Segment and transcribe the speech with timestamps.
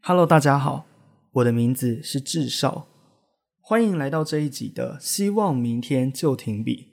[0.00, 0.86] Hello，大家好，
[1.32, 2.86] 我的名字是智少，
[3.60, 6.84] 欢迎来到这一集的《希望明天就停笔》。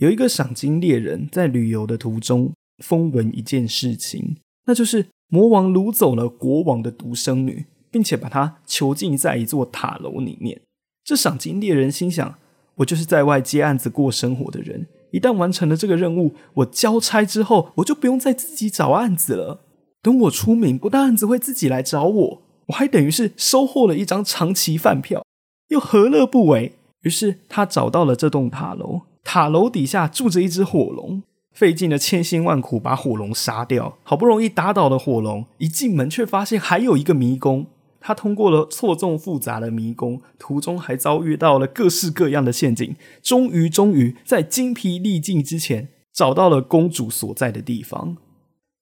[0.00, 10.62] 有一个赏金猎人在旅游的途中，风闻一件事情，那就是魔王掳走了国王的独生女，并且把她囚禁在一座塔楼里面。
[11.04, 12.38] 这赏金猎人心想：
[12.76, 19.60] 我就是在外接案子过生活的人，一旦完成了这个任务，我交差之后，我就不用再自己找案子了。
[20.00, 25.22] 等我出名，不但案子会自己来找我，我还等于是收获了一张长期饭票，
[25.68, 26.72] 又何乐不为？
[27.02, 37.66] 于是他找到了这栋塔楼，塔楼底下住着一只火龙，费尽了千辛万苦把火龙杀掉，好不容易打倒了火龙，一进门却发现还有一个迷宫。
[38.02, 48.16] 他通过了错综复杂的迷宫，途中还遭遇到了各式各样的陷阱，终于终于在精疲力尽之前，找到了公主所在的地方。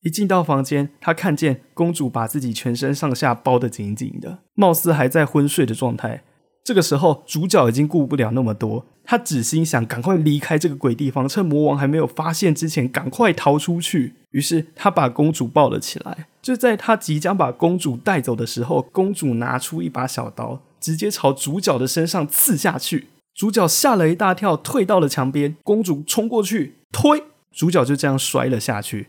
[0.02, 6.23] 一进到房间，他看见公主把自己全身上下包得紧紧的，貌似还在昏睡的状态。
[6.69, 14.12] 这个时候，主角已经顾不了那么多，他只心想赶快离开这个鬼地方，趁魔王还没有发现之前，赶快逃出去。
[14.33, 16.27] 于是，他把公主抱了起来。
[16.42, 23.06] 就在他即将把公主带走的时候，公主拿出一把小刀，直接朝主角的身上刺下去。
[23.34, 25.56] 主角吓了一大跳，退到了墙边。
[25.64, 29.06] 公主冲过去推，主角就这样摔了下去。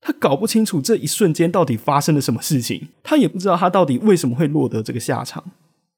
[0.00, 5.42] 他搞不清楚这一瞬间到底发生了什么事情，他也不知道他到底为什么会落得这个下场。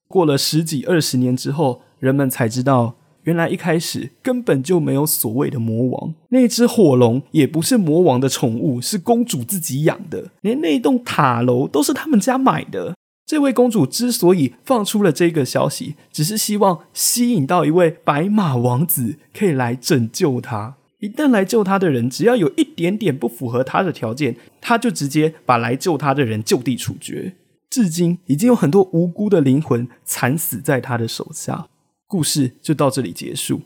[0.09, 12.95] 过了十几二十年之后，人们才知道，原来一开始根本就没有所谓的魔王，那只火龙也不是魔王的宠物，是公主自己养的，连那栋塔楼都是他们家买的。
[13.27, 20.77] 这位公主之所以放出了这个消息，只是希望吸引到一位白马王子，可以来拯救她。
[21.01, 27.35] 一旦来救她的人，只要有一点点不符合她的条件，她就直接把来救她的人就地处决。
[27.77, 31.69] 至今已经有很多无辜的灵魂惨死在他的手下。
[32.07, 33.61] 故事就到这里结束。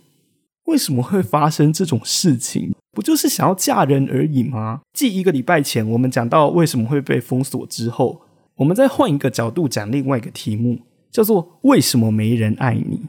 [0.64, 2.72] 为什么会发生这种事情？
[2.90, 4.80] 不就是想要嫁人而已吗？
[4.92, 8.22] 继一个礼拜前我们讲到为什么会被封锁之后，
[8.56, 10.80] 我们再换一个角度讲另外一个题目，
[11.12, 13.02] 叫做为什么没人爱你？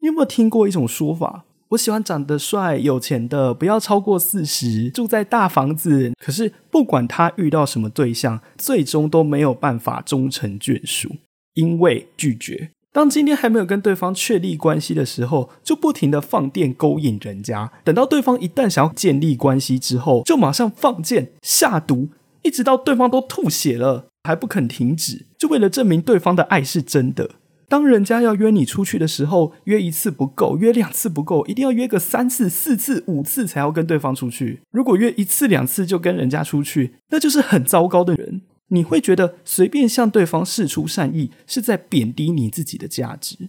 [0.00, 1.44] 你有没有听过一种说法？
[1.70, 6.12] 我喜欢长得帅、有钱的，不要超过四十，住在大房子。
[6.18, 11.16] 可是不管他遇到什么对象，最终都没有办法终成眷属，
[11.54, 12.70] 因为拒绝。
[12.92, 17.70] 当今天还没有跟对方确立关系的时候，就不停的放电勾引人家。
[17.84, 22.08] 等到对方一旦想要建立关系之后，就马上放箭下毒，
[22.42, 27.32] 一直到对方都吐血了还不肯停止，就为了证明对方的爱是真的。
[27.68, 34.60] 当人家要约你出去的时候，约一次不够，约两次不够，一定要约个三次、四次、五次才要跟对方出去。
[34.70, 38.42] 如果约一次两次就跟人家出去，那就是很糟糕的人。
[38.68, 43.48] 你会觉得随便向对方示出善意是在贬低你自己的价值，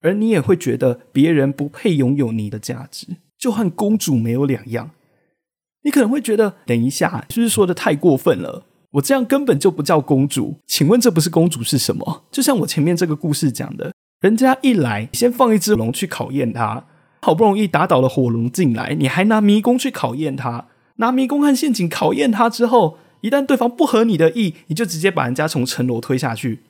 [0.00, 4.90] 而你也会觉得别人不配拥有你的价值，就和公主没有两样。
[5.82, 8.64] 你可能会觉得，等一下，是不是说的太过分了？
[8.92, 12.24] 我这样根本就不叫公主，请问这不是公主是什么？
[12.30, 16.84] 就像我前面这个故事讲的，人家一来先放一只龙去考验他，
[17.22, 20.66] 好不容易打倒了火龙进来，你还拿迷宫去考验他，
[20.96, 26.60] 拿迷宫和陷阱考验他之后，一旦对方不合你的意，你就直接把人家从城楼推下去，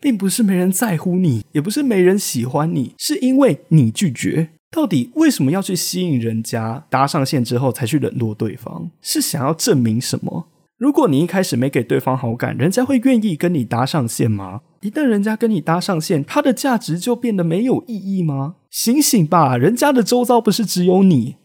[0.00, 4.50] 并不是没人在乎你，也不是没人喜欢你，是因为你拒绝。
[4.70, 8.90] 到底为什么要去吸引人家搭上线之后才去冷落对方？
[9.00, 10.46] 是想要证明什么？
[10.80, 14.62] 如果你一开始没给对方好感，人家会愿意跟你搭上线吗？
[14.80, 18.54] 一旦人家跟你搭上线，他的价值就变得没有意义吗？
[18.70, 21.36] 醒醒吧，人家的周遭不是只有你。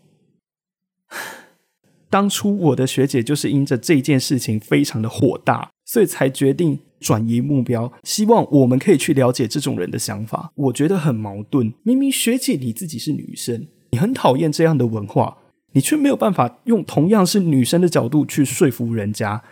[2.09, 10.53] 当初我的学姐就是因着这件事情非常的火大，所以才决定转移目标，希望我们可以去了解这种人的想法。
[10.55, 15.39] 我觉得很矛盾，明明学姐你自己是女生，你很讨厌这样的文化。
[15.75, 19.43] 你却没有办法用同样是女生的角度去说服人家，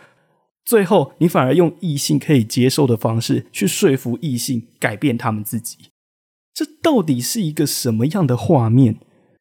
[0.64, 5.90] 最后你反而用异性可以接受的方式去说服异性改变他们自己，
[6.54, 8.98] 这到底是一个什么样的画面？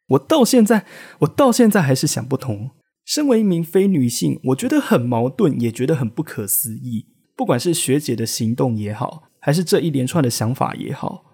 [0.10, 0.86] 我到现在，
[1.20, 2.72] 我到现在还是想不通。
[3.06, 7.08] 身为一名非女性，我觉得很矛盾，也觉得很不可思议。
[7.36, 11.34] 不管是学姐的行动也好，还是这一连串的想法也好，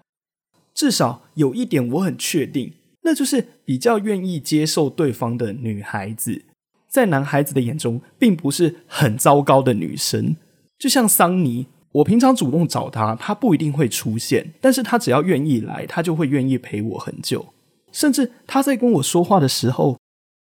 [0.72, 2.74] 至少有一点我很确定。
[3.02, 6.44] 那就是比较愿意接受对方的女孩子，
[6.88, 10.36] 在男孩子的眼中并不是很糟糕的女生。
[10.78, 17.52] 就像桑尼，我平常主动找他，他不一定会出现，但是他只要愿意来，他就会愿意陪我很久。
[17.92, 19.98] 甚至他在跟我说话的时候，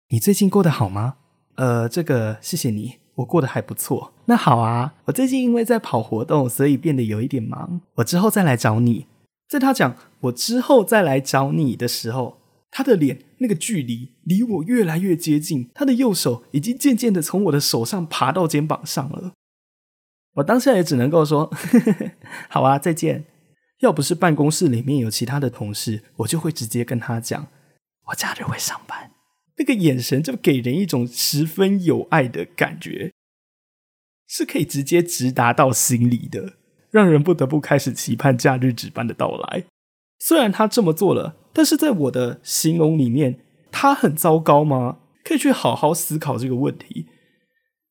[0.09, 1.15] 你最近过得好吗？
[1.55, 4.13] 呃，这个谢谢你，我过得还不错。
[4.25, 9.07] 那好啊，我最近因为在跑活动，所以变得有一点忙，我之后再来找你。
[9.49, 12.37] 在他讲我之后再来找你的时候，
[12.81, 19.33] 他的脸那个距离离我越来越接近，他的右手已经渐渐的从我的手上爬到肩膀上了。
[20.33, 21.53] 我当下也只能够说，
[22.49, 23.25] 好啊，再见。
[23.81, 27.47] 要不是办公室里面有其他的同事，我就会直接跟他讲，
[28.07, 29.11] 我假日会上班。
[29.57, 33.13] 那个眼神就给人一种十分有爱的感觉，
[34.27, 36.53] 是可以直接直达到心里的，
[36.89, 39.65] 让人不得不开始期盼假日值班的到来。
[40.21, 43.39] 虽然他这么做了，但是在我的形容里面，
[43.71, 44.99] 他很糟糕吗？
[45.23, 47.07] 可以去好好思考这个问题。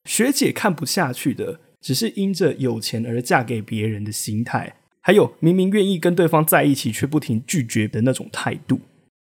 [0.05, 1.61] 学姐看不下去的。
[1.83, 8.81] 只是因着有钱而嫁给别人的心态，还有明明愿意跟对方在一起却不停拒绝的那种态度，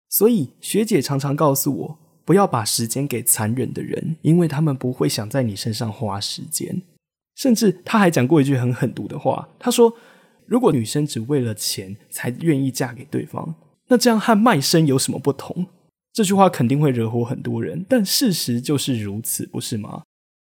[0.08, 6.82] 所以学姐常常告诉我，不要把时间给残忍的人，因为他们不会想在你身上花时间。
[7.36, 9.94] 甚至他还讲过一句很狠毒的话，他说
[10.48, 13.54] ：“如果女生只为了钱才愿意嫁给对方，
[13.88, 15.66] 那这样和卖身有什么不同？”
[16.12, 20.02] 这句话肯定会惹火很多人，但事实就是如此，不是吗？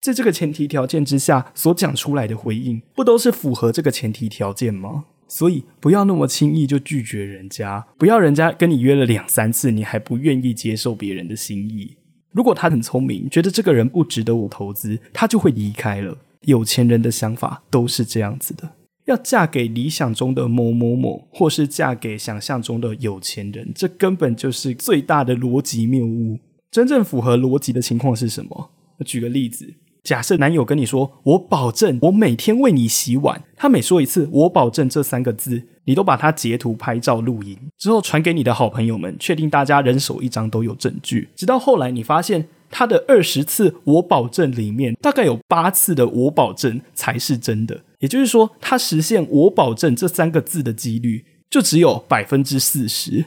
[0.00, 5.04] 在这个前提条件之下所讲出来的回应，不都是符合这个前提条件吗？
[5.28, 11.96] 所以不要那么轻易就拒绝人家，不要人家跟你约了两三次，你还不愿意接受别人的心意。
[12.32, 16.18] 如果他很聪明，觉得这个人不值得我投资，他就会离开了。
[16.42, 18.68] 有钱人的想法都是这样子的：
[19.12, 26.38] 要嫁给理想中的某某某，或是嫁给想象中的有钱人，这根本就是最大的逻辑谬误。
[26.70, 28.70] 真正符合逻辑的情况是什么？
[29.04, 29.74] 举个例子。
[30.02, 41.28] 假设男友跟你说：“我保证，我每天为你洗碗。”他每说一次“我保证”这三个字，你都把它截图、拍照、录音之后传给你的好朋友们，确定大家人手一张都有证据。
[41.36, 47.82] 直到后来，你发现他的二十次“我保证”里面，大概有八次的“我保证”才是真的。
[48.02, 53.24] 也就是说，他实现“我保证”这三个字的几率就只有百分之四十。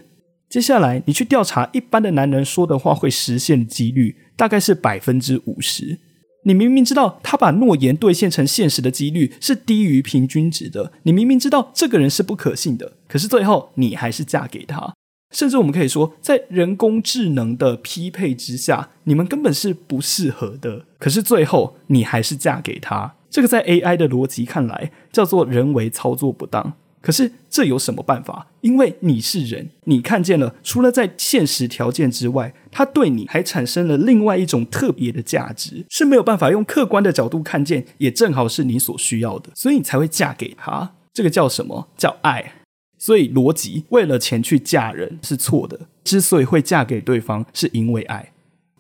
[0.50, 6.00] 接下来，你去调查一般的男人说的话会实现的几率，大概是百分之五十。
[6.44, 14.94] 你明明知道他把诺言兑现成现实的几率是低于平均值的，你明明知道这个人是不可信的，可是最后你还是嫁给他。
[15.32, 23.16] 甚至我们可以说，在人工智能的匹配之下，你们根本是不适合的，可是最后你还是嫁给他。
[23.36, 26.72] 这个在 AI 的逻辑看来，叫做人为操作不当。
[27.02, 28.48] 可是这有什么办法？
[28.62, 40.94] 因为你是人，你看见了，除了在现实条件之外，他对你还产生了另外一种特别的价值，是没有办法用客观的角度看见，也正好是你所需要的，所以你才会嫁给他。
[41.12, 41.90] 这个叫什么？
[41.98, 42.54] 叫爱。
[42.98, 48.32] 所以逻辑为了钱去嫁人是错的，之所以会嫁给对方，是因为爱。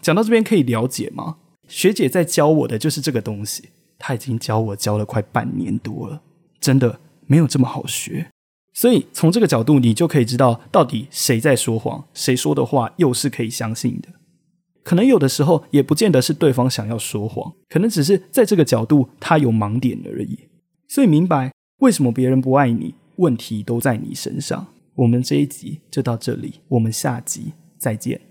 [0.01, 1.35] 讲到这边可以了解吗？
[1.67, 6.21] 学姐在教我的就是这个东西，他已经教我教了快半年多了，
[6.59, 6.99] 真的。
[7.27, 8.29] 没有这么好学，
[8.71, 14.09] 所以从这个角度，你就可以知道到底谁在说谎，谁说的话又是可以相信的。
[14.83, 20.37] 可能有的时候也不见得是对方想要说谎，可能只是在这个角度他有盲点而已。
[20.87, 24.67] 所以明白为什么别人不爱你，问题都在你身上。
[24.97, 28.21] 我们这一集就到这里，我们下集再见。